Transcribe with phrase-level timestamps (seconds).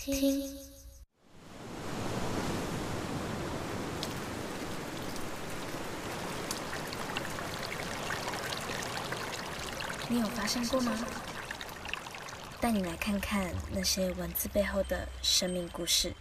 [0.00, 0.40] 听，
[10.08, 10.98] 你有发现过吗？
[12.62, 16.14] 带你来看看那些文字背后的生命故事。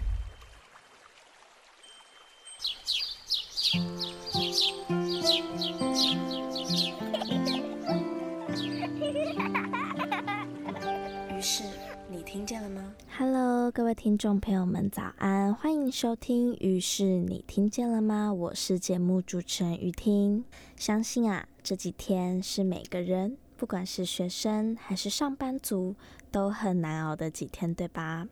[14.19, 15.55] 众朋友们，早安！
[15.55, 18.32] 欢迎收听《于是你听见了吗》？
[18.33, 20.43] 我是节目主持人于听。
[20.75, 25.95] 相信啊，这几天是每个人，不管是学生还是上班族，
[26.32, 28.28] 都很难熬的几天，对吧？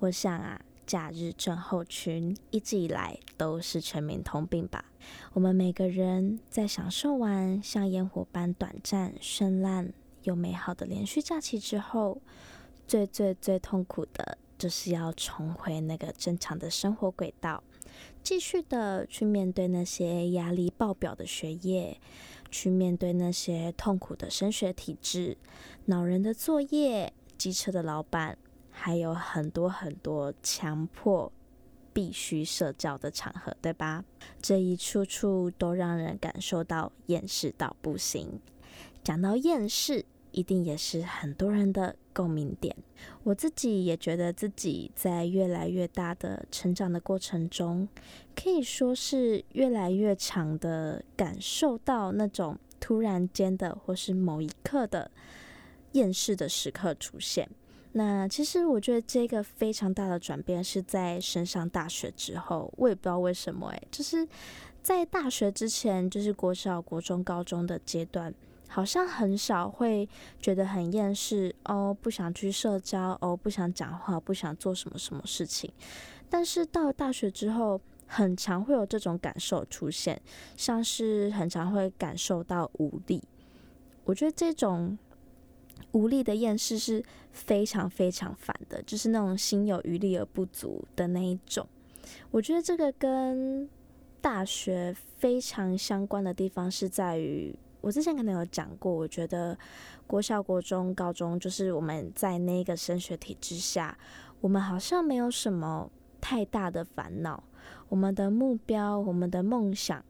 [0.00, 4.86] 我想啊，假日症候群一直以来都是全民通病吧。
[5.34, 9.92] 我们每个人在享受完像烟火般短暂、绚烂
[10.24, 12.20] 又美好的连续假期之后，
[12.88, 17.62] 最最最痛苦的就是要重回那个正常的生活轨道，
[18.22, 22.00] 继续的去面对那些压力爆表的学业，
[22.50, 25.36] 去面对那些痛苦的升学体制、
[25.86, 28.38] 恼人的作业、机车的老板，
[28.70, 31.32] 还有很多很多强迫。
[31.92, 34.04] 必须社交的场合，对吧？
[34.42, 38.38] 这一处处都让人感受到厌世到不行。
[39.02, 40.04] 讲到厌世，
[40.36, 42.76] 一定也是很多人的共鸣点。
[43.24, 47.88] 我自己也觉得自己在越来越大的成长的过程中，
[48.34, 55.10] 可以说是越来越长的感受到那种突然间的或是某一刻的
[55.92, 57.48] 厌世的时刻出现。
[57.92, 64.28] 那其实我觉得这个非常大的转变是在升上大学之后，我也不知道为什么诶，就是
[64.82, 68.34] 在大学之前，就是国小、国中、高中的阶段，
[68.76, 70.06] 好像很少会
[70.38, 75.72] 觉得很厌世哦，不想去社交哦，不想讲话，不想做什么什么事情。
[76.28, 80.20] 但是到了大学之后，很常会有这种感受出现，
[80.58, 83.22] 像是很常会感受到无力。
[84.04, 84.98] 我觉得这种。
[85.92, 91.66] 无力的厌世是非常非常烦的，就是那种心有余力而不足的那一种。
[92.30, 93.66] 我觉得这个跟
[94.20, 99.56] 大学非常相关的地方是在于，我之前可能有讲过，我觉得
[100.06, 103.96] 国小、国中、高中，就是我们在那个升学体制下，
[104.40, 107.42] 我们好像没有什么太大的烦恼，
[107.88, 110.04] 我们的目标、我们的梦想。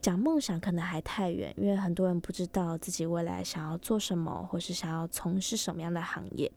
[0.00, 6.50] 讲梦想可能还太远，因为很多人不知道自己未来想要做什么，或是想要从事什么样的行业。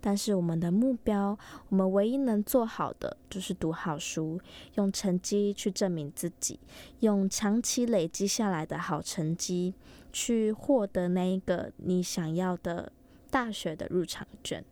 [0.00, 4.40] 但是我们的目标，我们唯一能做好的就是读好书，
[4.74, 6.58] 用成绩去证明自己，
[7.00, 9.74] 用长期累积下来的好成绩
[10.12, 12.90] 去获得那一个你想要的
[13.30, 14.64] 大学的入场券。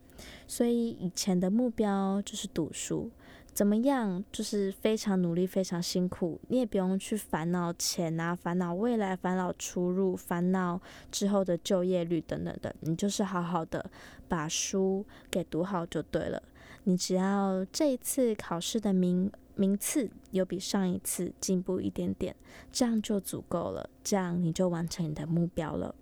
[0.49, 3.11] 所以以前的目标就是读书。
[3.55, 4.25] 怎么样？
[4.33, 10.81] 就是非常努力，非常辛苦，你也不用去烦恼钱啊，烦恼未来，烦恼出入，烦恼
[11.13, 12.75] 之后的就业率等等的。
[12.81, 13.89] 你就是好好的
[14.27, 16.43] 把书给读好就对了。
[16.83, 22.35] 你只要这一次考试的名名次有比上一次进步一点点，
[22.73, 25.95] 这样就足够了，这样你就完成你的目标了。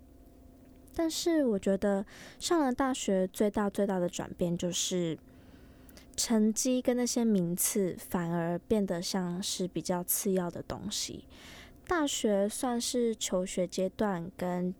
[0.95, 2.03] 但是我觉得
[2.39, 5.15] 上了大学最大最大的转变就是。
[6.15, 11.25] 成绩跟那些名次反而变得像是比较次要的东西。
[11.87, 14.73] 大学算是求学阶段跟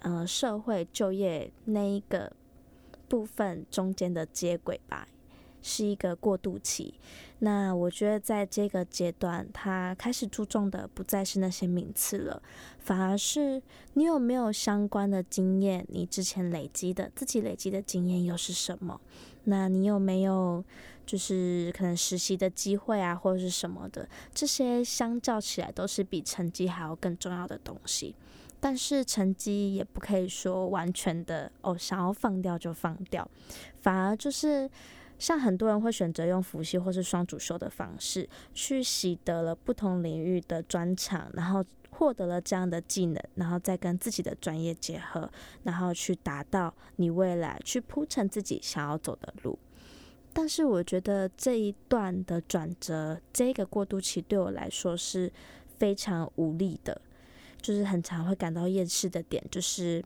[0.00, 2.32] 呃社会就业那一个
[3.08, 5.08] 部分中间的接轨吧。
[5.62, 6.94] 是一个过渡期，
[7.40, 12.42] 那我觉得在这个阶段，他开始注重的不再是那些名次了，
[12.78, 13.62] 反而是
[13.92, 18.98] 你有没有相关的经验，你之前累积的自己累积的经验又是什么？
[19.44, 20.64] 那你有没有
[21.06, 24.08] 就是可能实习的机会啊，或者是什么的？
[24.34, 28.14] 这些相较起来都是比成绩还要更重要的东西，
[28.60, 33.28] 但是成绩也不可以说完全的哦，想要放掉就放掉，
[33.80, 34.70] 反而就是。
[35.18, 41.62] 像很多人会选择用辅系或是双主修的方式，去习得了不同领域的专长，然后
[42.00, 45.30] 获得了这样的技能，然后再跟自己的专业结合，
[45.64, 49.58] 然后去达到你未来去铺成自己想要走的路。
[50.32, 55.30] 但是我觉得这一段的转折，这个过渡期对我来说是
[55.76, 56.98] 非常无力的，
[57.60, 60.02] 就是很常会感到厌世的点，就是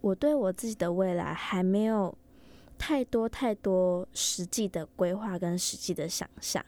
[0.00, 2.16] 我对我自己的未来还没有。
[2.78, 6.64] 太多太多实际的规划跟实际的想象，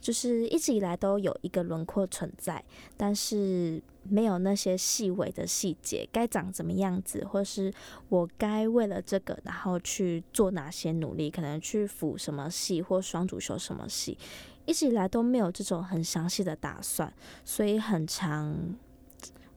[0.00, 2.62] 就是一直以来都有一个轮廓存在，
[2.96, 7.72] 但是没有那些细微的细节，该长怎么样子，或是
[8.08, 14.18] 我该为了这个然后去做哪些努力，可能去辅什么系或双主修什么系，
[14.66, 17.12] 一直以来都没有这种很详细的打算，
[17.44, 18.76] 所以很长。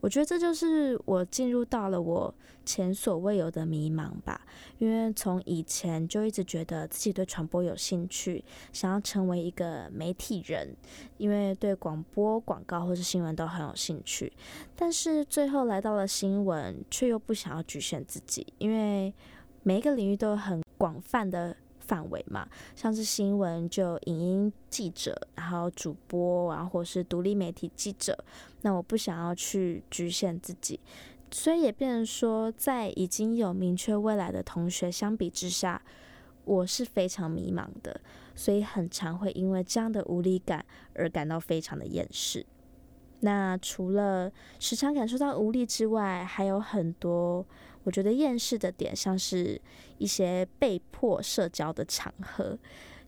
[0.02, 2.32] 我觉得这就是我进入到了我
[2.66, 4.42] 前所未有的迷茫吧，
[4.80, 10.76] 因为从以前就一直觉得自己对传播有兴趣，想要成为一个媒体人，
[11.18, 14.34] 因为对广播、广告或是新闻都很有兴趣，
[14.76, 19.14] 但是最后来到了新闻，却又不想要局限自己，因为
[19.64, 21.56] 每一个领域都有很广泛的。
[21.88, 28.18] 范围嘛，像是新闻就影音记者，然后主播，然后或是独立媒体记者。
[28.64, 30.80] 那我不想要去局限自己，
[31.32, 35.82] 所以也变成说，在已经有明确未来的同学相比之下，
[36.46, 38.00] 我是非常迷茫的，
[38.36, 42.46] 所以很常会因为这样的无力感而感到非常的厌世。
[43.22, 47.46] 那除了时常感受到无力之外，还有很多。
[47.84, 49.62] 我觉得厌世的点，像是
[50.00, 52.58] 一些被迫社交的场合，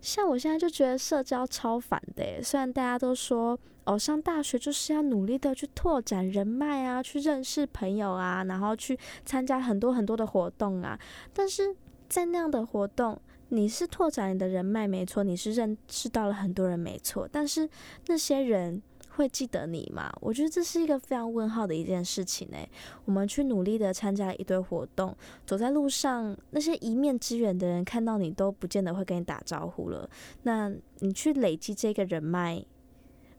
[0.02, 2.42] 像我现在就觉得社交超烦的。
[2.44, 11.00] 虽然大家都说，哦，上大学就是要努力的去拓展人脉啊，去认识朋友啊，然后去参加很多很多的活动啊，
[11.34, 11.76] 但是
[12.08, 17.70] 在那样的活动，你是拓展你的人脉没错，你是认识到了很多人没错，但是
[18.08, 18.82] 那些人。
[19.18, 20.12] 会记得你吗？
[20.22, 22.70] 我觉得这是一个非常问号的一件事情诶。
[23.06, 25.16] 我们去努力的参加一堆活动，
[25.46, 30.10] 走在路上，那些一面之缘的人看到你都不见得会跟你打招呼了。
[30.44, 32.64] 那你去累积这个人脉，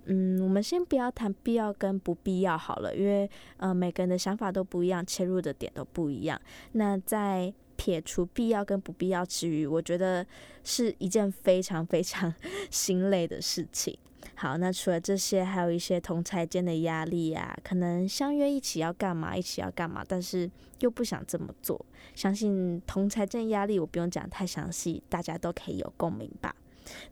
[0.07, 6.41] 嗯，我们先不要谈必要跟不必要好了，因为呃每个人的想法都不一样，切入的点都不一样。
[6.73, 10.27] 那在撇除必要跟不必要之余，我觉得
[10.65, 12.35] 是一件非常非常
[12.71, 13.97] 心累的事情。
[14.41, 20.49] 好，那除了这些，还有一些同才间的压力啊，可能相约一起要干嘛，一起要干嘛，但是
[20.79, 21.85] 又不想这么做。
[22.15, 26.55] 相信同才间压力，我不用讲太详细，大家都可以有共鸣吧。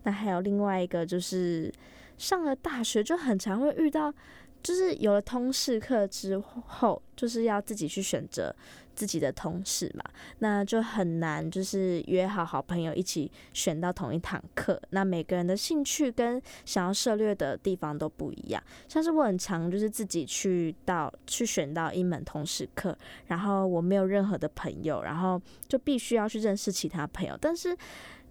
[0.05, 1.73] 那还有另外一个，就是
[2.17, 4.14] 上了大学就很常会遇到。
[4.62, 8.55] 就是有了通识课之后，就是要自己去选择
[8.96, 10.02] 自己的同事嘛，
[10.38, 14.81] 那就很难，就是约好好朋友一起选到同一堂课。
[14.90, 18.62] 那每个人的兴趣跟想要涉猎的地方都不一样。
[18.88, 22.96] 像是我很常就是自己去到去选到一门通识课，
[23.26, 27.76] 然后我没有任何的朋友，然后就必须要去认识其他朋友，但是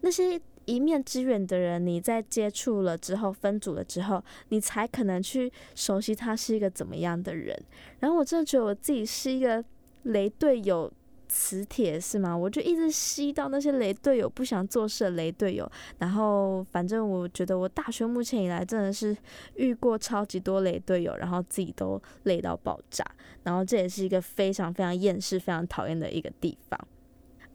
[0.02, 0.42] 那些。
[0.68, 4.20] 一面之缘的人，你在接触了之后，分组了之后，
[4.50, 7.56] 你才可能去熟悉他是一个怎么样的人。
[8.00, 9.64] 然后我真的觉得我自己是一个
[10.06, 10.92] 雷队友
[11.28, 12.36] 磁铁，是吗？
[12.36, 15.70] 我就一直吸到那些雷队友不想做事的雷队友。
[15.98, 19.16] 然后反正我觉得我大学目前以来真的是
[19.56, 23.04] 遇过超级多雷队友，然后自己都累到爆炸。
[23.44, 26.80] 然后这也是一个非常非常厌世、非常讨厌的一个地方。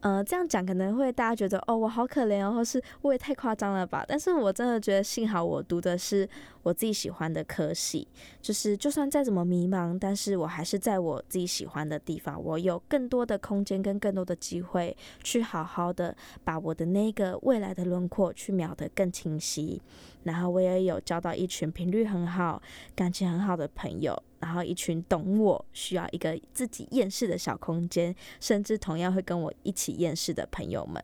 [0.01, 4.03] 呃，这样讲可能会大家觉得哦，我好可怜哦，或是我也太夸张了吧？
[4.07, 6.27] 但是我真的觉得幸好我读的是
[6.63, 8.07] 我自己喜欢的科系，
[8.41, 19.79] 就是就算再怎么迷茫，但是我还是在我自己喜欢的地方，我有更多的空间跟更多的机会去好好的把我的那个未来的轮廓去描得更清晰。
[20.23, 22.61] 然后我也有交到一群频率很好、
[22.95, 31.01] 感情很好的朋友，然后一群懂我、需要一个自己厌世的小空间，甚至同样会跟我一起厌世的朋友们。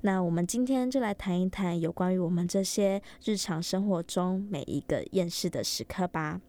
[0.00, 6.40] 那我们今天就来谈一谈有关于我们这些日常生活中每一个厌世的时刻吧。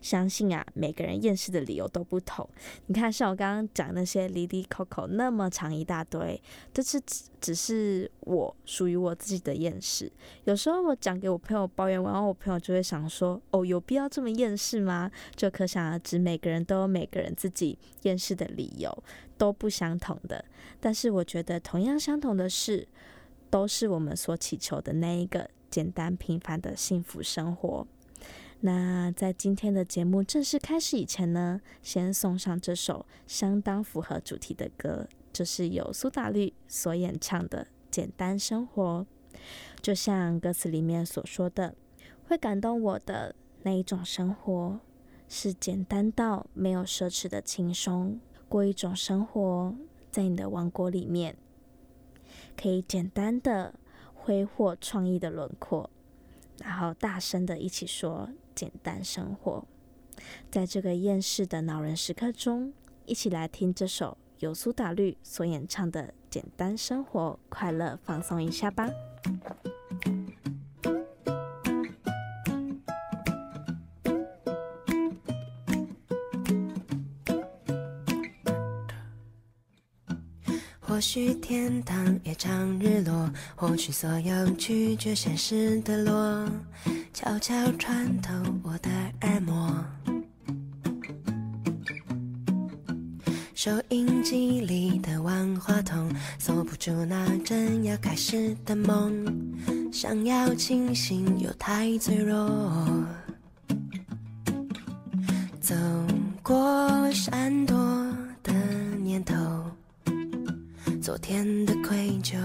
[0.00, 2.48] 相信啊，每个人厌世的理由都不同。
[2.86, 6.40] 你看，像我刚刚讲那些离离口口那么长一大堆，
[6.72, 10.10] 这是只只是我属于我自己的厌世。
[10.44, 19.02] 有时候我讲给我朋友抱怨完，然后我朋友就会想说：“哦，有必要这么厌世吗？”就可想而知，每个人都有每个人自己厌世的理由，
[19.36, 20.44] 都不相同的。
[20.80, 22.86] 但是我觉得，同样相同的是，
[23.50, 27.86] 都是我们所祈求的那一个简单平凡的幸福生活。
[28.60, 39.06] 那在今天的节目正式开始以前呢，先送上这首相当符合主题的歌，就是由苏打绿所演唱的《简单生活》。
[39.80, 41.76] 就像歌词里面所说的，
[42.26, 44.80] 会感动我的那一种生活，
[45.28, 49.72] 是简单到没有奢侈的轻松，过一种生活，
[50.10, 51.36] 在你的王国里面，
[52.60, 53.74] 可以简单的
[54.12, 55.88] 挥霍创意的轮廓，
[56.58, 58.28] 然后大声的一起说。
[58.58, 59.64] 简单生活，
[60.50, 62.72] 在这个厌世的恼人时刻中，
[63.06, 68.90] 一起来听这首由苏打绿所演唱的《简单生活》，快乐放松一下吧。
[80.98, 86.50] 或许天堂也常日落，或许所有拒绝现实的落，
[87.14, 88.90] 悄悄穿透我的
[89.20, 89.72] 耳膜。
[93.54, 99.24] 收音机里的万花筒，锁不住那正要开始的梦，
[99.92, 102.50] 想要清醒又太脆弱。
[105.60, 105.76] 走
[106.42, 107.76] 过闪躲
[108.42, 108.52] 的
[109.00, 109.36] 念头。
[111.08, 112.36] 昨天的愧疚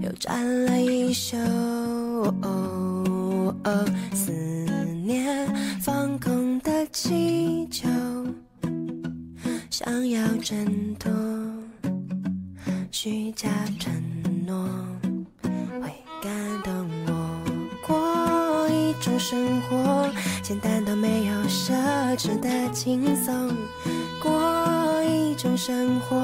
[0.00, 1.36] 又占了一宿，
[4.14, 4.30] 思
[5.04, 7.88] 念放空的气球，
[9.68, 11.12] 想要挣脱
[12.92, 13.48] 虚假
[13.80, 13.92] 承
[14.46, 14.68] 诺，
[15.82, 17.40] 会感动我。
[17.84, 20.08] 过一种生活，
[20.40, 21.74] 简单到没有奢
[22.16, 23.50] 侈的轻松。
[24.22, 26.16] 过一种生活，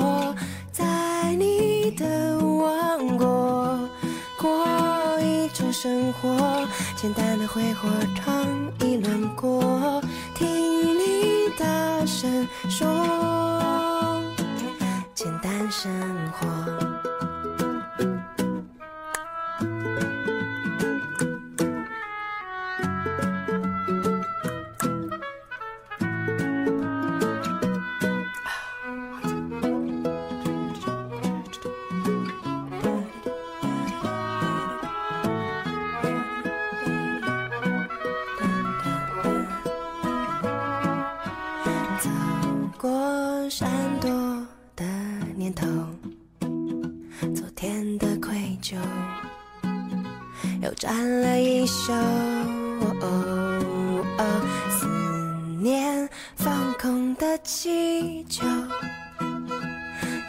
[7.03, 8.62] 简单的挥霍闯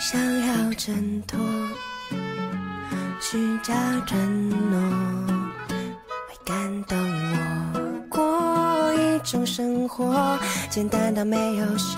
[0.06, 1.40] 想要挣脱，
[3.22, 3.74] 虚假
[4.06, 4.78] 承诺
[6.28, 7.80] 会感动我。
[8.10, 10.38] 过一种生活
[10.70, 11.96] 简单到没有奢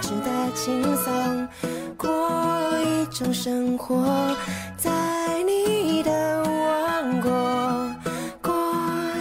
[0.00, 1.48] 侈的轻松，
[1.96, 4.36] 过一种生活，
[4.76, 4.90] 在
[5.46, 7.88] 你的王国，
[8.42, 8.52] 过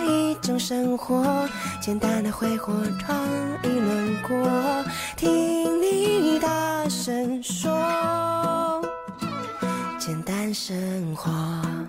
[0.10, 1.48] 一种生活，
[1.80, 3.16] 简单的挥霍闯
[3.62, 4.84] 一轮过，
[5.16, 7.33] 听你大声
[10.54, 11.83] 生活。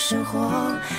[0.00, 0.50] 生活，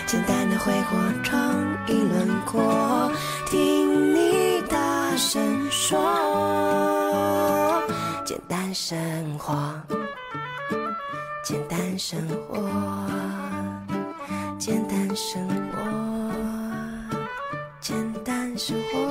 [0.05, 3.11] 简单的挥霍成一轮过，
[3.47, 5.99] 听你大声说，
[8.23, 8.95] 简单生
[9.39, 9.73] 活。
[11.43, 12.59] 简单生活。
[14.59, 15.81] 简单生活。
[17.81, 19.10] 简单生活。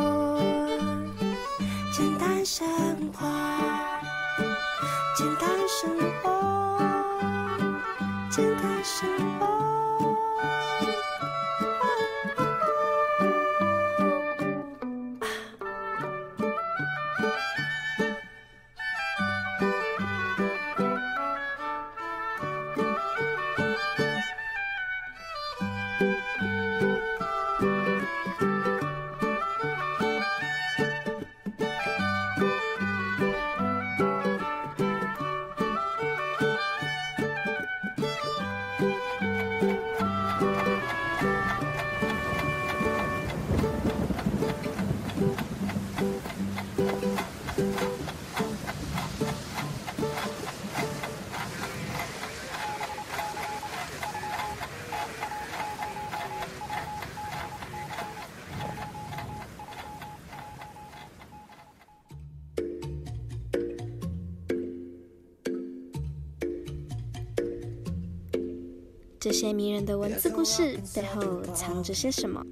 [69.21, 72.43] 这些迷人的文字故事背后藏着些什么？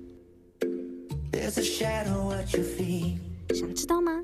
[3.54, 4.22] 想知道吗？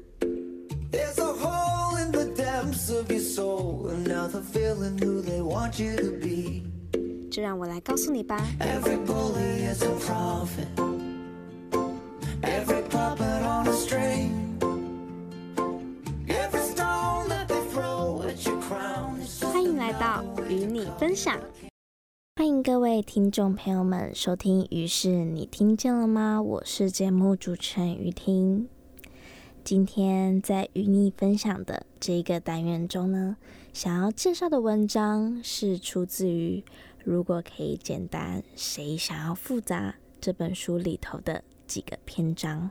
[7.31, 8.37] 就让我来告诉你吧。
[19.41, 21.41] 欢迎来到与你分享。
[22.65, 24.67] 各位听众朋友们收听。
[24.71, 26.41] 于是你听见了吗？
[26.41, 28.71] 我是节目主持人于听。
[29.63, 33.37] 今天在与你分享的这一个单元中呢，
[33.75, 36.65] 想要介绍的文章是出自于
[37.05, 42.71] 《如果可以简单，谁想要复杂》这本书里头的几个篇章。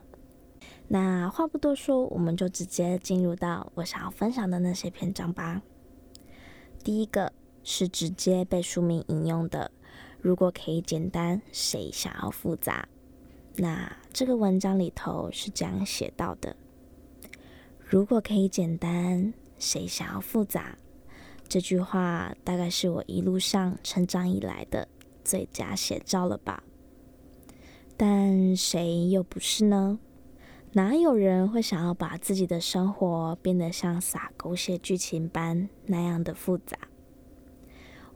[0.88, 5.62] 那话不多说，我们就直接进入到我想要分享的那些篇章吧。
[6.82, 7.32] 第一个
[7.62, 9.70] 是直接被书名引用的
[10.24, 12.88] 《如果可以简单，谁想要复杂》。
[13.60, 16.56] 那这个文章里头是这样写到的。
[17.78, 20.78] 如果可以简单，谁想要复杂？
[21.46, 24.88] 这句话大概是我一路上成长以来的
[25.22, 26.64] 最佳写照了吧？
[27.98, 29.98] 但谁又不是呢？
[30.72, 36.78] 哪有人会想要把自己的生活变得像撒狗血剧情般那样的复杂？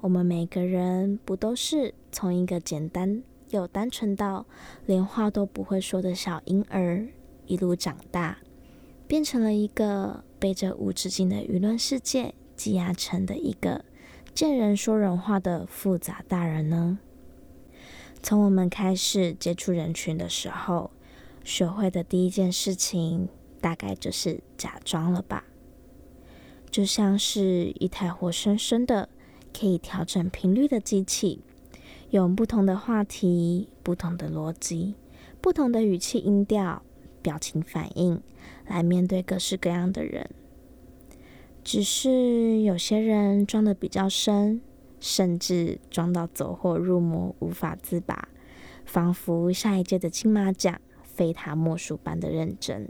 [0.01, 4.47] 我们每个人不都是从一个简单又单纯到
[4.87, 7.09] 连话都不会说的小婴儿
[7.47, 8.39] 一路长大？
[9.09, 13.85] 变成了一个被这无止境的舆论世界挤压成的一个
[14.33, 16.99] 见人说人话的复杂大人呢？
[18.23, 20.93] 从我们开始接触人群的时候，
[21.43, 23.29] 学会的第一件事情，
[23.61, 25.45] 大概就是假装了吧？
[26.71, 29.09] 就像是一台活生生的
[29.59, 31.41] 可以调整频率的机器，
[32.11, 34.95] 用不同的话题、不同的逻辑、
[35.41, 36.83] 不同的语气音调。
[37.21, 38.23] 表情反应
[38.69, 40.31] 来面对各式各样的人，
[41.65, 44.63] 只是有些人装的比较深，
[45.01, 48.29] 甚至装到走火入魔、无法自拔，
[48.87, 52.87] 仿佛下一届的金马奖非他莫属般的认真；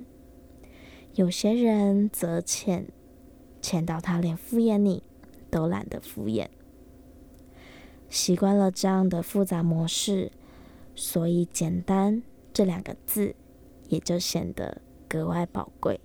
[1.14, 2.86] 有些人则浅，
[3.62, 5.02] 浅到他连敷衍你
[5.50, 6.48] 都懒得敷衍。
[8.08, 10.32] 习惯了这样的复杂模式，
[10.94, 13.34] 所以“简单”这两个字。
[13.88, 15.98] 也就显得格外宝贵。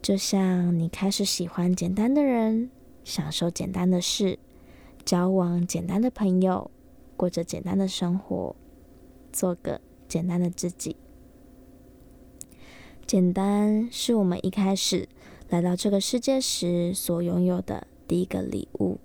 [0.00, 2.70] 就像你开始喜欢简单的人，
[3.02, 4.38] 享受简单的事，
[5.04, 6.70] 交往简单的朋友，
[7.16, 8.54] 过着简单的生活，
[9.32, 10.94] 做个简单的自己。
[13.04, 15.08] 简单是我们一开始
[15.48, 19.00] 来到这个世界时所拥有的第一个礼物，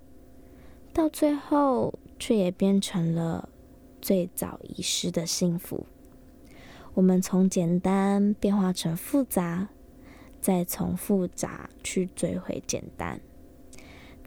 [0.96, 3.50] 到最后却也变成了
[4.00, 5.84] 最早遗失的幸福。
[6.94, 9.68] 我们从简单变化成复杂，
[10.40, 13.20] 再从复杂去追回简单，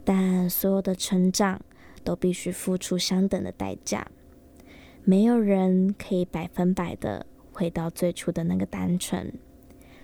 [0.04, 1.60] 但所有的成长
[2.04, 4.06] 都必须付出相等的代价。
[5.02, 9.32] 没有人可以百分百的回到最初的那个单纯，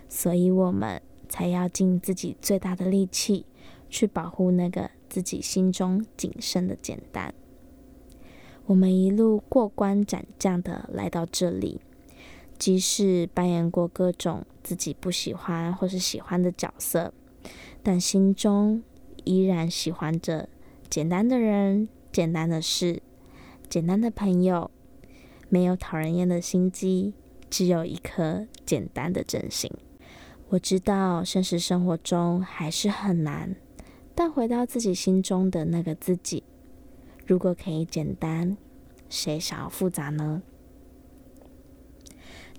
[0.08, 3.46] 所以我们才要尽自己最大的力气
[3.88, 7.34] 去保护那个自己心中仅剩的简单。
[8.66, 11.80] 我们一路过关斩将的来到这里。
[12.58, 17.12] 即使扮演过各种自己不喜欢或是喜欢的角色，
[17.82, 18.82] 但心中
[19.24, 20.48] 依然喜欢着
[20.88, 23.02] 简单的人、简单的事、
[23.68, 24.70] 简单的朋友，
[25.50, 27.12] 没有讨人厌的心机，
[27.50, 29.70] 只有一颗简单的真心。
[30.48, 33.54] 我知道现实生活中还是很难，
[34.16, 36.42] 但回到自己心中的那个自己，
[37.26, 38.56] 如果可以简单，
[39.10, 40.40] 谁想要复杂呢？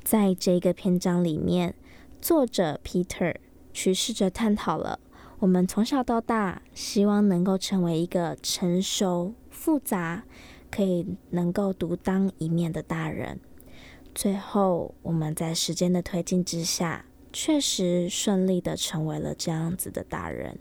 [0.04, 1.74] 在这个篇章里面，
[2.22, 3.36] 作者 Peter
[3.74, 5.00] 去试着探讨了
[5.40, 10.26] 我们从小到大希望能够成为一个成熟、复杂、
[10.70, 13.40] 可以能够独当一面的大人。
[14.14, 20.60] 最后，我们在时间的推进之下，确实顺利的成为了这样子的大人，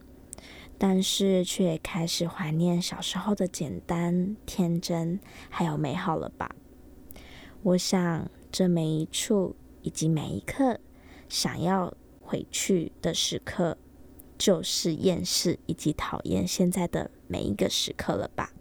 [0.78, 6.54] 但是却开始怀念小时候的简单、天真还有美好了吧？
[7.62, 8.30] 我想。
[8.52, 10.80] 这每一处以及每一刻，
[11.28, 13.76] 想要回去的时刻，
[14.38, 18.54] 就是厌世以及讨厌现在的每一个时刻了吧？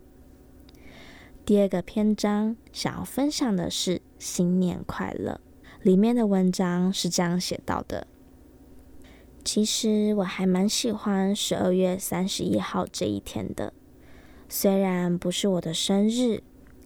[1.46, 5.40] 第二个篇章想要分享的是新年快乐。
[5.82, 8.08] 里面的文章是这样写到的：
[9.46, 13.72] 其实我还蛮喜欢十二月三十一号这一天的，
[14.50, 16.42] 虽然不是我的生日，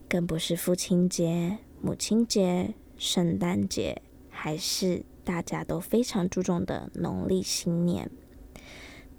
[0.10, 8.12] 更不是父亲节、母亲节、圣诞节，还是大家都非常注重的农历新年，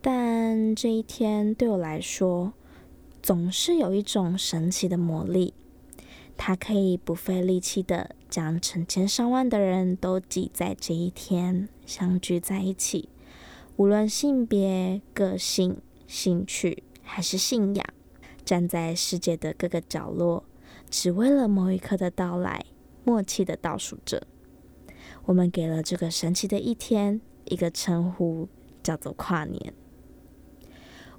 [0.03, 2.53] 但这一天对我来说，
[3.23, 5.55] 总是有一种神奇的魔力。
[6.37, 13.11] 它可以不费力气的将成千上万的人都挤在这一天相聚在一起，
[13.81, 17.87] 无论性别、个性、兴趣还是信仰，
[18.45, 20.45] 站在世界的各个角落，
[20.91, 22.63] 只为了某一刻的到来，
[23.05, 24.27] 默契的倒数着。
[25.25, 28.51] 我们给了这个神奇的一天一个称呼，
[28.83, 29.73] 叫做跨年。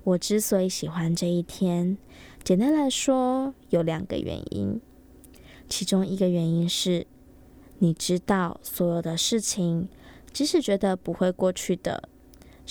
[0.04, 1.98] 我之所以喜欢这一天，
[2.44, 4.80] 简单来说有两个原因。
[5.68, 7.08] 其中一个原因是，
[7.80, 9.90] 你知道所有的事情，
[10.32, 12.08] 即使觉得不会过去的，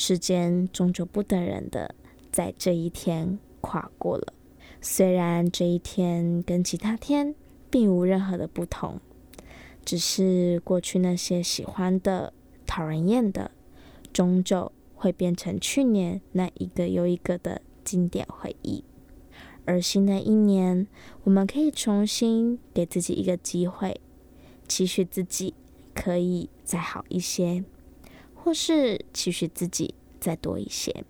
[0.02, 1.94] 时间终究不等人的，
[2.32, 4.32] 在这一天跨过了。
[4.80, 7.34] 虽然这一天跟其他天
[7.68, 8.98] 并无任何的不同，
[9.84, 12.32] 只是过去那些喜欢的、
[12.66, 13.50] 讨人厌的，
[14.10, 18.82] 终究会变成去年那一个又一个的经典回忆。
[19.66, 20.86] 而新的一年，
[21.24, 24.00] 我们可以重新给自己一个机会，
[24.66, 25.52] 期许自己
[25.92, 27.62] 可以再好一些，
[28.42, 31.04] 或是期许自己再多一些。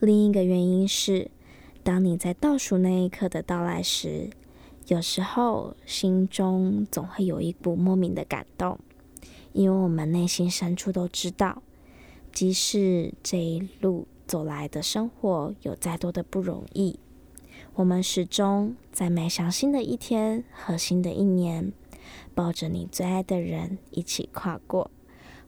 [0.00, 1.30] 另一个原因是，
[1.82, 4.30] 当你在倒数那一刻的到来时，
[4.86, 8.78] 有时候心中总会有一股莫名的感动，
[9.52, 11.62] 因为我们内心深处都知道，
[12.32, 14.06] 即使这一路。
[14.24, 16.98] 走来的生活有再多的不容易，
[17.74, 21.70] 我们始终在迈向新的一天和新的一年，
[22.34, 24.90] 抱着你最爱的人一起跨过，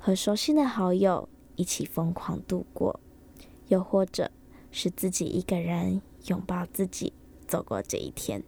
[0.07, 3.01] 和熟悉的好友一起疯狂度过，
[3.69, 4.31] 又或者
[4.71, 7.15] 是自己一个人拥抱自己
[7.49, 8.45] 走过这一天。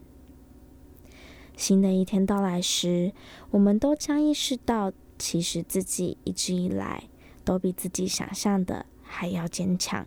[1.56, 3.14] 新的一天到来时，
[3.52, 7.04] 我们都将意识到，其实自己一直以来
[7.42, 10.06] 都比自己想象的还要坚强。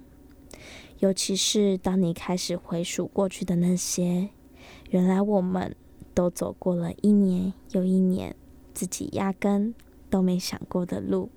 [0.99, 4.29] 尤其是当你开始回数过去的那些，
[4.91, 5.75] 原来我们
[6.13, 8.35] 都走过了一年又一年，
[8.71, 9.73] 自己压根
[10.11, 11.31] 都没想过的路。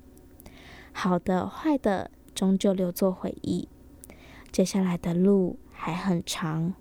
[0.92, 3.68] 好的、坏的，终究留作回忆。
[4.52, 6.74] 接下来的路还很长，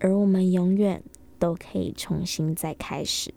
[0.00, 1.02] 而我们永远
[1.38, 3.34] 都可以重新再开始。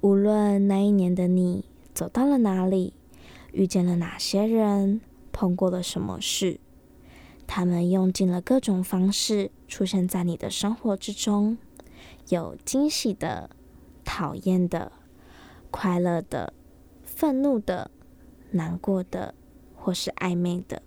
[0.00, 2.94] 无论那一年的你走到了哪里，
[3.52, 5.00] 遇见了哪些人，
[5.32, 6.58] 碰过了什么事。
[7.46, 11.58] 他们用尽了各种方式出现在你的生活之中，
[12.28, 13.50] 有惊喜的、
[14.04, 14.92] 讨厌的、
[15.70, 16.54] 快乐的、
[17.02, 17.90] 愤怒的、
[18.52, 19.34] 难过的，
[19.74, 20.82] 或是暧昧的。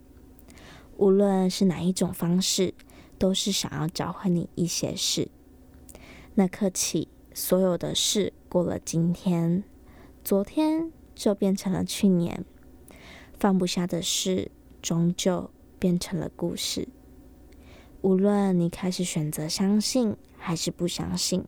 [0.97, 2.73] 无论是哪一种方式，
[3.17, 5.29] 都是想要教会你一些事。
[6.35, 9.63] 那刻起，所有的事过了今天，
[10.23, 12.45] 昨天就变成了去年。
[13.39, 15.49] 放不下的事，终究。
[15.79, 16.87] 变成了故事。
[18.03, 21.43] 无论你开始选择相信还是不相信，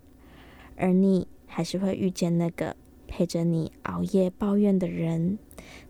[0.75, 2.75] 而你还是会遇见那个
[3.07, 5.39] 陪着你熬夜抱怨的人，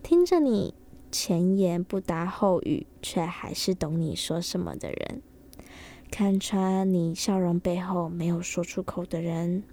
[0.04, 0.74] 听着你
[1.12, 5.22] 前言不搭后语却还是懂你说什么的人，
[6.12, 9.64] 看穿你笑容背后没有说出口的人，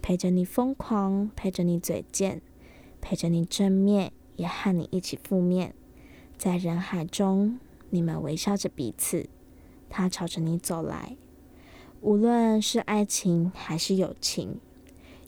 [0.00, 2.40] 陪着你疯狂，陪着你嘴贱，
[3.00, 5.74] 陪着你正面，也和你一起负面，
[6.36, 7.58] 在人海中。
[7.90, 9.30] 你们微笑着彼此，
[9.88, 11.16] 他朝着你走来。
[12.02, 14.60] 无论是爱情还是友情，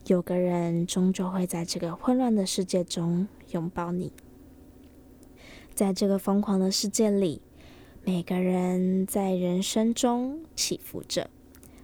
[0.06, 4.12] 有个人终究会在这个混乱的世界中拥抱你。
[5.74, 7.42] 在这个疯狂的世界里，
[8.04, 11.30] 每个人在人生中起伏着，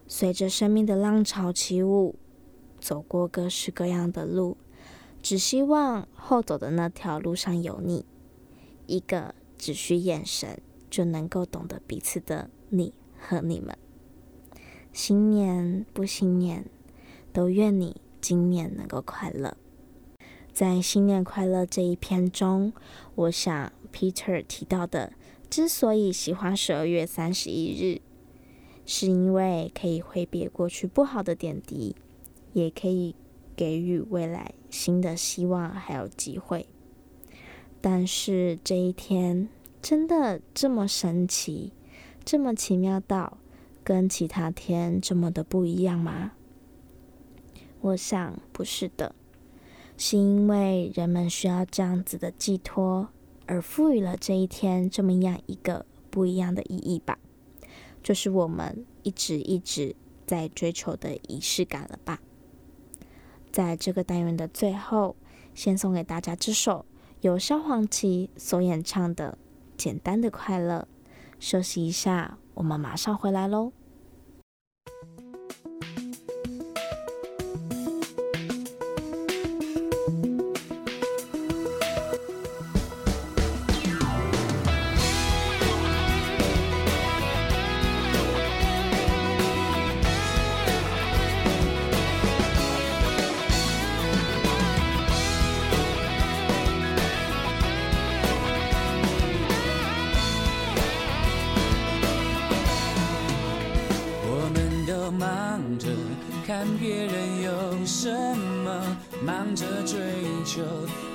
[0.07, 2.16] 随着生命的浪潮起舞，
[2.81, 4.57] 走过各式各样的路，
[5.22, 8.05] 只希望后走的那条路上有你，
[8.87, 10.61] 一个只需眼神。
[10.88, 13.76] 就能够懂得彼此的你和你们。
[14.92, 16.64] 新年不新年，
[17.33, 19.57] 都愿你今年能够快乐。
[20.56, 22.72] 在新年快乐这一篇中，
[23.14, 25.12] 我想 Peter 提到的，
[25.50, 28.00] 之所以喜欢十二月三十一日，
[28.86, 31.94] 是因为可以挥别过去不好的点滴，
[32.54, 33.14] 也可以
[33.54, 36.66] 给予未来新的希望还有机会。
[37.82, 39.50] 但是这一天。
[39.82, 41.72] 真的这么神奇，
[42.24, 43.38] 这么奇妙到
[43.84, 46.32] 跟其他天这么的不一样吗？
[47.82, 49.14] 我想不是的，
[49.96, 53.09] 是因为人们需要这样子的寄托
[53.46, 57.18] 而赋予了这一天这么样一个不一样的意义吧。
[58.02, 62.20] 就是我们一直一直在追求的仪式感了吧。
[63.50, 65.16] 在这个单元的最后
[65.54, 66.85] 先送给大家这首
[67.22, 69.38] 由萧煌奇所演唱的
[69.76, 70.87] 简单的快乐。
[71.38, 73.72] 休息一下我们马上回来喽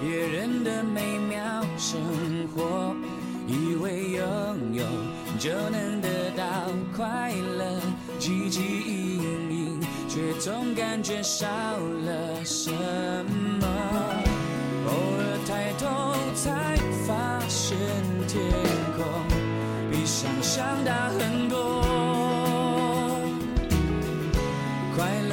[0.02, 2.00] 别人的美妙生
[2.54, 2.96] 活
[3.48, 4.84] 以为拥有
[5.40, 6.44] 就能得到
[6.96, 7.80] 快乐
[8.20, 13.68] 汲汲营营却总感觉少了什么。
[14.88, 15.86] 偶尔抬头
[16.36, 16.76] 才
[17.08, 17.78] 发现
[18.28, 18.44] 天
[18.98, 19.04] 空
[19.90, 21.82] 比想象大很多。
[24.96, 25.31] 快乐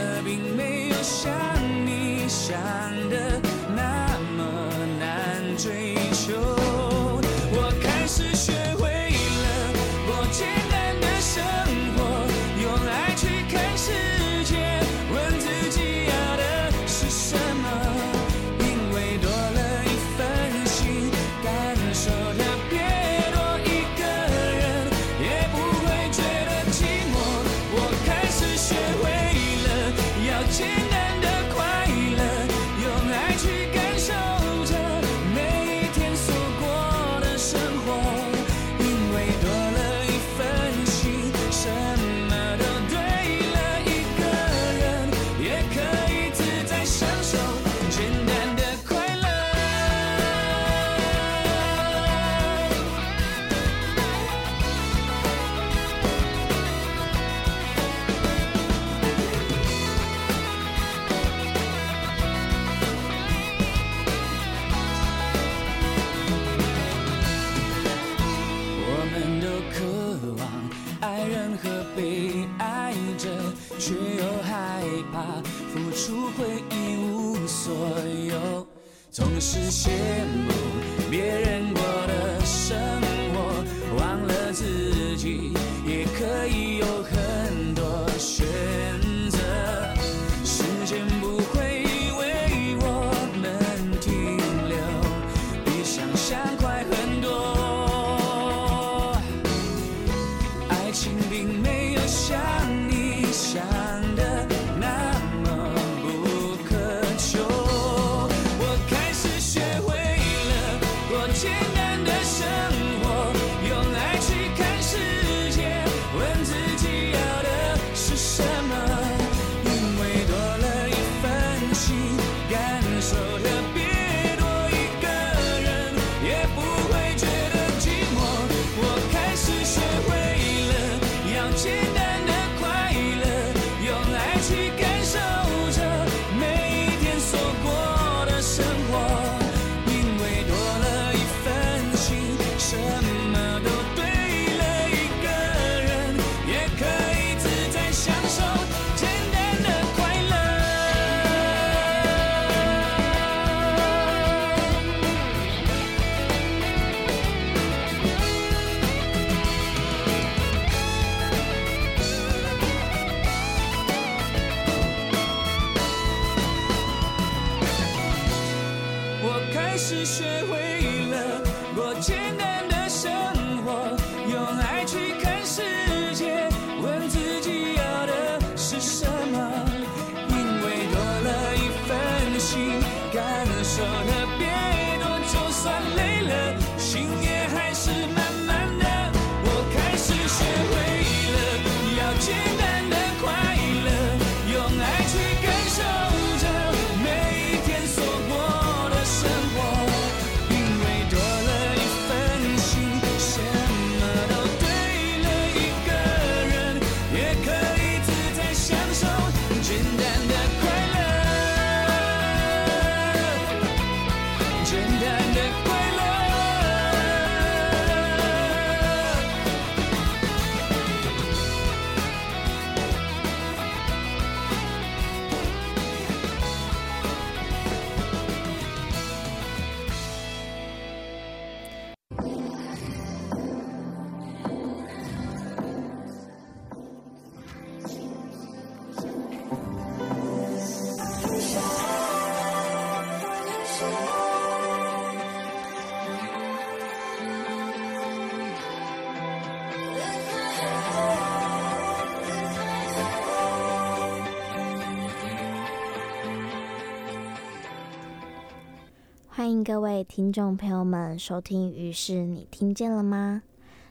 [259.69, 261.71] 各位听众朋友们收听。
[261.71, 263.43] 于是你听见了吗？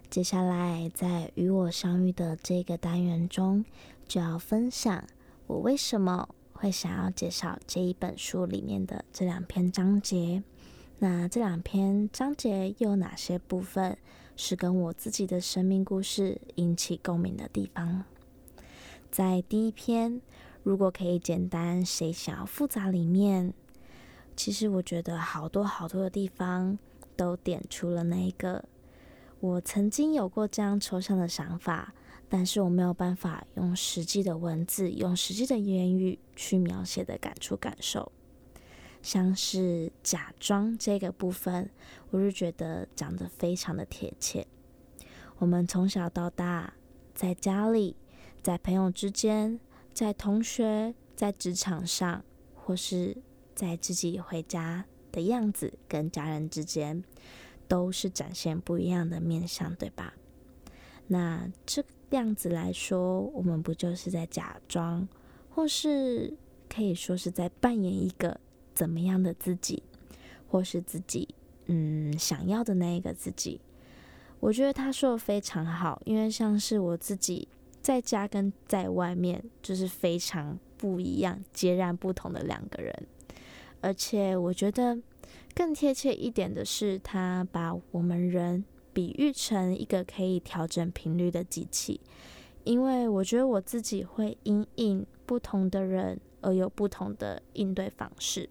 [0.09, 3.63] 接下来在与我相遇的这个单元中，
[4.07, 5.03] 就要分享
[5.45, 10.41] 我为什么会想要介绍这一本书里面的这两篇章节。
[10.97, 13.95] 那这两篇章节又有哪些部分
[14.35, 18.03] 是跟我自己的生命故事引起共鸣的地方？
[19.11, 20.19] 在第一篇，
[20.63, 22.89] 如果可以简单，谁想要复杂？
[22.89, 23.53] 里面，
[24.37, 26.79] 其实我觉得好多好多的地方
[27.17, 28.63] 都点出了那一个
[29.41, 31.93] 我曾经有过这样抽象的想法，
[32.29, 38.11] 但是我没有办法用实际的文字、用实际的言语去描写的感触感受，
[39.01, 41.69] 像是假装这个部分，
[42.11, 44.47] 我就觉得讲得非常的贴切。
[45.39, 46.75] 我们从小到大，
[47.13, 47.95] 在家里。
[48.43, 49.59] 在朋友之间，
[49.93, 52.23] 在同学，在职场上，
[52.55, 53.17] 或是
[53.57, 57.03] 在自己回家的样子，跟家人之间，
[57.67, 60.13] 都是展现不一样的面相，对吧？
[61.07, 65.07] 那这样子来说，我们不就是在假装，
[65.49, 66.31] 或是
[66.69, 68.39] 可以说是在扮演一个
[68.75, 69.81] 怎么样的自己，
[70.47, 71.27] 或是自己
[71.65, 73.59] 嗯想要的那一个自己？
[74.39, 77.47] 我觉得他说的非常好，因为像是我自己。
[77.79, 83.07] 在家跟在外面就是非常不一样、截然不同的两个人，
[83.81, 84.97] 而且我觉得
[85.53, 88.63] 更贴切一点的是，他把我们人
[88.93, 91.99] 比喻成一个可以调整频率的机器，
[92.63, 98.49] 因为我觉得我自己会因应不同的人而有不同的应对方式，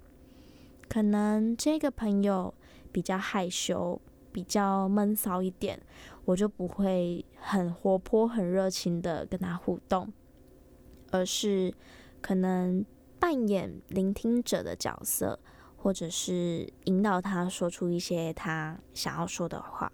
[0.89, 2.53] 可能这个朋友
[2.93, 4.01] 比较害羞。
[4.33, 5.81] 比较闷骚一点，
[6.27, 10.13] 我就不会很活泼、很热情的跟他互动，
[11.11, 11.73] 而是
[12.21, 12.85] 可能
[13.27, 15.37] 扮演聆听者的角色，
[15.77, 19.91] 或者是引导他说出一些他想要说的话。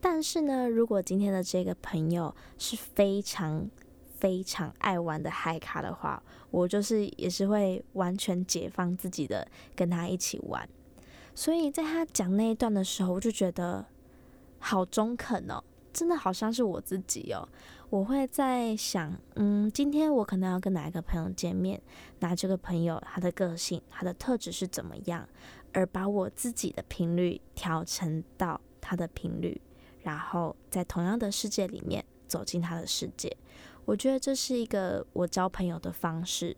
[0.00, 3.70] 但是呢，如果今天的这个朋友是非常
[4.14, 10.66] 非常爱玩的嗨咖的话，我就是也是会完全解放自己的，跟他一起玩。
[11.34, 13.84] 所以在他讲那一段的时候，我就觉得
[14.58, 17.46] 好中肯哦，真的好像是我自己哦。
[17.90, 21.80] 我会在想，嗯，今天我可能要跟哪一个朋友见面，
[22.18, 25.28] 那这个朋友他的个性、他的特质是怎么样，
[25.72, 29.60] 而把我自己的频率调成到他的频率，
[30.02, 33.34] 然后在同样的世界里面走进他的世界。
[33.84, 36.56] 我觉得这是一个我交朋友的方式，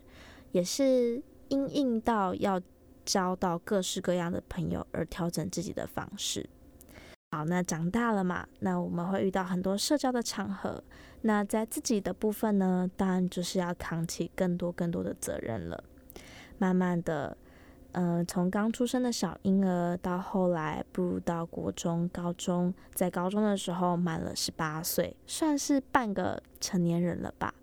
[0.51, 2.61] 也是因应到要。
[3.05, 6.47] 交到各式各样的朋友而调整自己的方式。
[7.31, 10.83] 好，那长大了嘛，那我们会遇到很多社交的场合。
[11.21, 15.83] 那在自己的部分呢，当然就是要扛起更多更多的责任了。
[16.57, 17.37] 慢慢的，
[17.91, 27.53] 嗯，从刚出生的小婴儿到后来步入到国中、高中，在高中的时候满了十八岁，算是半个成年人了吧。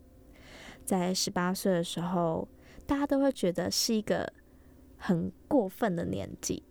[0.85, 2.47] 在十八岁的时候，
[2.87, 4.33] 大家都会觉得是一个。
[4.99, 6.63] 很过分的年纪，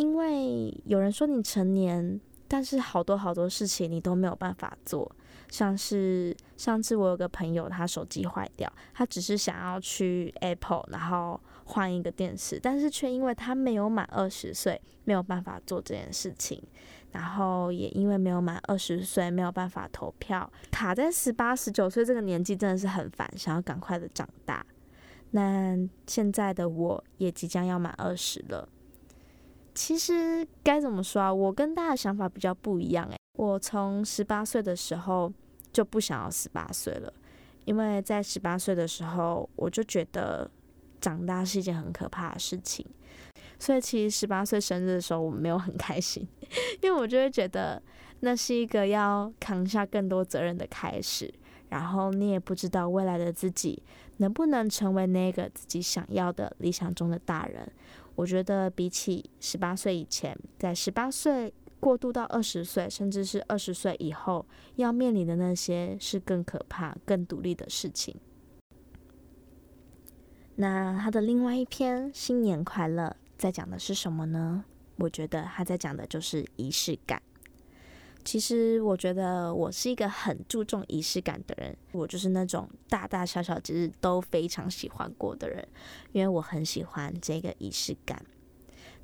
[0.00, 5.14] 因为有人说你成年，但是好多好多事情你都没有办法做。
[5.50, 16.62] 像是上次我有个朋友，他手机坏掉，他只是想要去 Apple，然后换一个电视，但是却因为他没有满二十岁，没有办法做这件事情。
[17.12, 24.64] 然后也因为没有满二十岁，没有办法投票，卡在十八、十九岁这个年纪，真的是很烦，想要赶快的长大。
[25.32, 28.66] 那现在的我也即将要满二十了。
[29.82, 31.32] 其实该怎么说啊？
[31.32, 35.32] 我跟大家想法比较不一样诶，我从十八岁的时候
[35.72, 37.10] 就不想要十八岁了，
[37.64, 40.50] 因为在十八岁的时候我就觉得
[41.00, 42.84] 长大是一件很可怕的事情。
[43.58, 46.28] 所以其实十八岁生日的时候我没有很开心，
[46.82, 47.82] 因为我就会觉得
[48.20, 51.32] 那是一个要扛下更多责任的开始。
[51.70, 53.80] 然后你也不知道未来的自己
[54.16, 57.72] 能不能成为那个自己想要的理想中的大人。
[58.20, 61.50] 我觉得比起十八岁以前，在十八岁
[61.80, 64.44] 过渡到二十岁，甚至是二十岁以后，
[64.76, 68.14] 要面临的那些是更可怕、更独立的事情。
[70.56, 73.04] 那他的另外一篇《新年快乐》
[73.38, 74.66] 在讲的是什么呢？
[74.96, 77.22] 我觉得他在讲的就是仪式感。
[78.24, 85.66] 其实我觉得我是一个很注重仪式感的人，我就是那种大大小小节日都非常喜欢过的人，
[86.12, 88.24] 因为我很喜欢这个仪式感。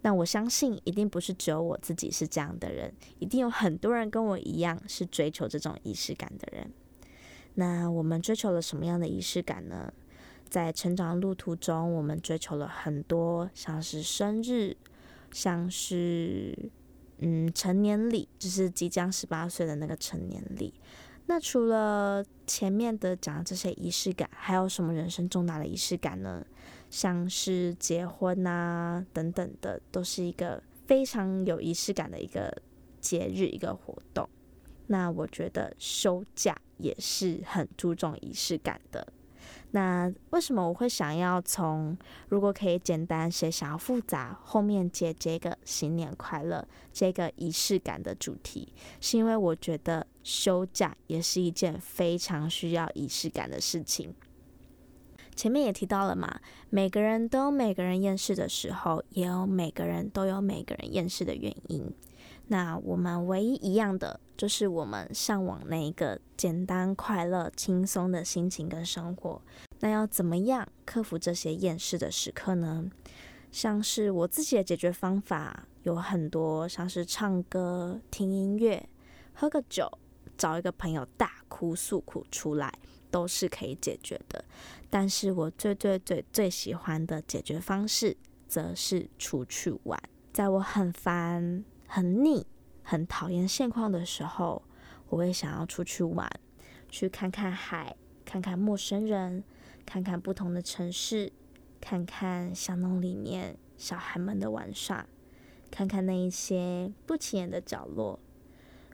[0.03, 6.71] 那我相信一定不是只有我自己是这样的人，一定有很多人跟我一样是追求这种仪式感的人。
[7.55, 9.93] 那我们追求了什么样的仪式感呢？
[10.49, 14.77] 在成长路途中，我们追求了很多，像是生日、
[15.33, 16.71] 像是
[17.19, 20.75] 嗯成年礼，就是即将十八岁的那个成年礼。
[21.27, 26.47] 那除了前面的讲的这些仪式感，还有什么人生重大的仪式感呢？
[26.89, 32.63] 像是结婚啊等等的，都是一个非常有仪式感的一个
[33.01, 34.29] 节日一个活动。
[34.87, 39.13] 那我觉得休假也是很注重仪式感的。
[39.77, 41.95] 那为什么我会想要从
[42.31, 48.73] 如果可以简单，谁想要复杂，后面接这个新年快乐这个仪式感的主题？
[49.03, 54.15] 是因为我觉得休假也是一件非常需要仪式感的事情。
[55.35, 61.93] 前面也提到了嘛，每个人都有每个人厌世的时候，也有每个人都有每个人厌世的原因。
[62.49, 69.43] 那我们唯一一样的，就是我们向往那一个简单、快乐、轻松的心情跟生活。
[69.81, 72.91] 那要怎么样克服这些厌世的时刻呢？
[73.51, 78.89] 像是我自己的解决方法有很多，像是唱歌、听音乐、
[79.33, 79.91] 喝个酒、
[80.37, 82.73] 找一个朋友大哭诉苦出来，
[83.11, 84.45] 都是可以解决的。
[84.91, 88.17] 但是我最最最最喜欢的解决方式，
[88.47, 90.01] 则是出去玩。
[90.33, 91.65] 在我很烦。
[91.89, 92.45] 很腻、
[92.83, 94.61] 很讨厌现况的时候，
[95.09, 96.29] 我会想要出去玩，
[96.89, 99.45] 去看看海，看看陌生人，
[99.87, 101.33] 看看不同的城市，
[101.81, 105.07] 看看巷弄里面小孩们的玩耍，
[105.71, 108.19] 看看那一些不起眼的角落，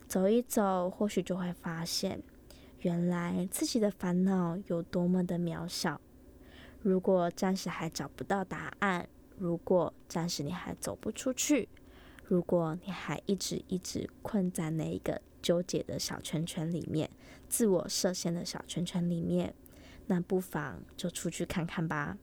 [0.07, 2.21] 走一走，或许就会发现，
[2.81, 5.99] 原来自己的烦恼有多么的渺小。
[6.81, 11.67] 如果暂时还找不到答案，如果暂时你还走不出去。
[12.25, 17.09] 如果你还一直一直困在那一个纠结的小圈圈里面，
[17.49, 19.53] 自我设限的小圈圈里面，
[20.07, 22.17] 那不妨就出去看看吧。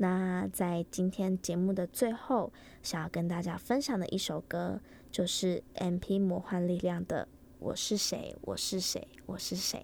[0.00, 2.52] 那在今天节目的最后，
[2.82, 6.18] 想要跟大家分享的一首歌，就是 M.P.
[6.18, 7.26] 魔幻力量的
[7.58, 9.80] 《我是谁，我是谁，我是谁》。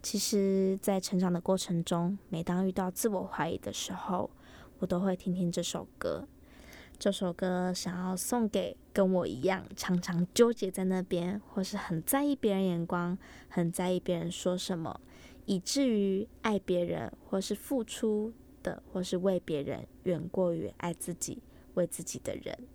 [0.00, 4.30] 其实，在成长的过程中，每当遇到自我怀疑的时候，
[4.78, 6.28] 我都会听听这首歌。
[7.00, 13.16] 这首歌想要送给跟我一样常常纠结在那边，或是很在意别人眼光、
[13.48, 15.00] 很在意别人说什么，
[15.46, 21.42] 以至于爱别人或是付出的，或是为别人远过于爱自己、
[21.72, 22.68] 为自己的人。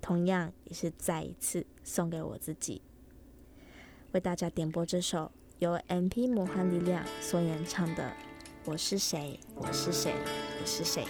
[0.00, 2.82] 同样也是再一次送给我自己，
[4.10, 5.30] 为大家点播这首
[5.60, 6.26] 由 M.P.
[6.26, 8.02] 魔幻力量所演唱的
[8.64, 10.12] 《我是谁，我是谁，
[10.60, 11.04] 我是谁》。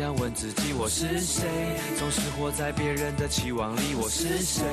[0.00, 1.44] 样问自己，我是谁？
[1.98, 4.64] 总是活在别人的期望里，我是谁？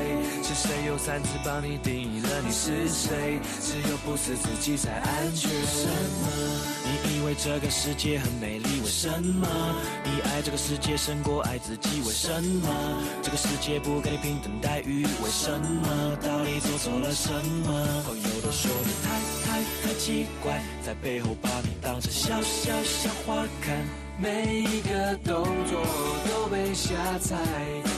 [0.41, 0.85] 是谁？
[0.87, 3.39] 又擅自帮你定义了你是谁？
[3.61, 5.51] 只有不是自己才安全。
[5.51, 6.27] 为什么？
[6.83, 8.81] 你以为这个世界很美丽？
[8.81, 9.47] 为什么？
[10.05, 12.01] 你爱这个世界胜过爱自己？
[12.05, 12.69] 为什么？
[13.21, 15.03] 这个世界不给你平等待遇？
[15.21, 16.15] 为什么？
[16.21, 18.03] 到底做错了什么？
[18.05, 19.19] 朋友都说你太
[20.07, 23.75] 奇怪，在背后把你当成小小笑话看。
[24.17, 25.85] 每一个动作
[26.29, 27.35] 都被瞎猜，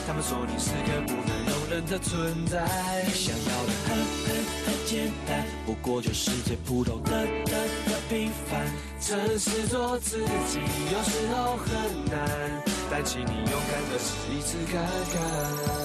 [0.07, 2.65] 他们说你是个不能容忍的存在。
[3.05, 3.95] 你想要的很
[4.25, 4.35] 很
[4.65, 7.11] 很简单，不过就是最普通的
[7.45, 7.53] 的
[7.85, 8.65] 的平凡。
[8.99, 10.59] 诚实做自己，
[10.91, 11.69] 有时候很
[12.09, 12.19] 难，
[12.89, 14.81] 但请你勇敢的试一次看
[15.13, 15.21] 看。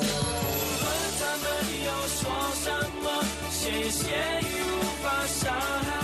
[0.00, 0.88] 无论
[1.20, 1.44] 他们
[1.84, 2.22] 又说
[2.64, 2.72] 什
[3.02, 3.06] 么，
[3.50, 4.08] 谢谢
[4.40, 6.03] 与无法伤害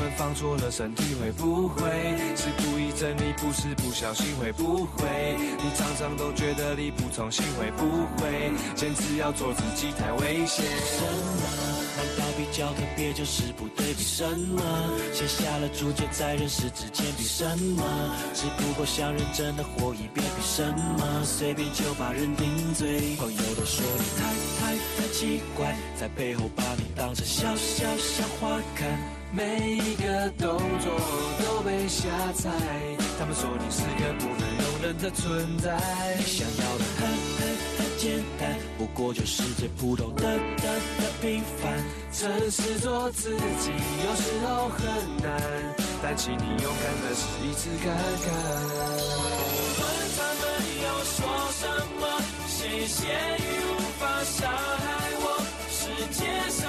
[0.21, 1.15] 放错了身体？
[1.15, 1.89] 会不会
[2.35, 3.33] 是故意整你？
[3.41, 4.27] 不是不小心？
[4.39, 7.43] 会不会你常常都觉得力不从心？
[7.57, 10.63] 会不会坚持要做自己太危险？
[10.63, 11.41] 什么？
[11.97, 14.61] 难道比较特别就是不对比什么？
[15.11, 17.83] 写下了注解在人世之间比什么？
[18.35, 21.23] 只不过想认真的活一遍比什么？
[21.25, 23.15] 随便就把人顶嘴。
[23.15, 28.87] 朋友都说你太太太奇怪，在背后把你当成小小笑话看。
[29.33, 30.91] 每一个的动作
[31.39, 32.51] 都被下载。
[33.17, 35.79] 他们说你是个不能容忍的存在。
[36.25, 37.07] 想要的很
[37.37, 37.39] 很
[37.77, 40.67] 很简单，不过就是最普通的的
[40.99, 41.71] 的平凡。
[42.11, 43.29] 诚实做自
[43.61, 43.71] 己，
[44.03, 44.83] 有时候很
[45.23, 45.31] 难，
[46.03, 48.27] 但请你勇敢的试一次看看。
[49.47, 49.83] 无论
[50.17, 50.43] 他们
[50.83, 51.15] 要说
[51.53, 51.61] 什
[52.01, 52.03] 么，
[52.47, 52.99] 谢谢
[53.39, 53.39] 与
[53.71, 54.85] 无法伤害
[55.23, 55.25] 我。
[55.69, 55.79] 世
[56.11, 56.59] 界上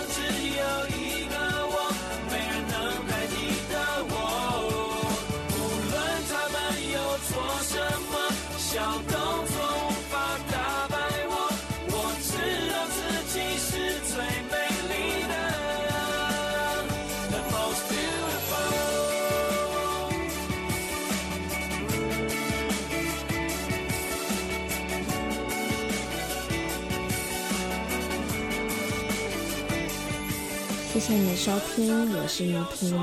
[31.02, 32.96] 谢谢你的收听，我是雨婷。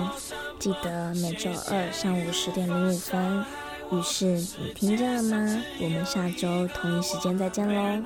[0.57, 3.43] 记得每周二上午十点零五分，
[3.91, 5.61] 于是你听见了吗？
[5.81, 8.01] 我们下周同一时间再见喽。